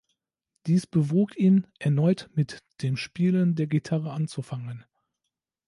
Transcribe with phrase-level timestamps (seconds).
[0.65, 4.83] Dies bewog ihn, erneut mit dem Spielen der Gitarre anzufangen.